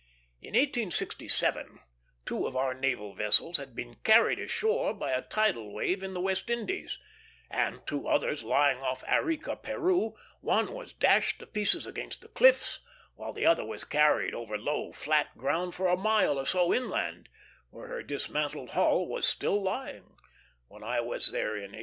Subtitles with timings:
[0.41, 1.79] In 1867
[2.25, 6.19] two of our naval vessels had been carried ashore by a tidal wave in the
[6.19, 6.97] West Indies;
[7.51, 12.29] and of two others lying off Arica, Peru, one was dashed to pieces against the
[12.29, 12.79] cliffs,
[13.13, 17.29] while the other was carried over low, flat ground for a mile or so inland,
[17.69, 20.17] where her dismantled hull was still lying
[20.67, 21.79] when I was there in 1884.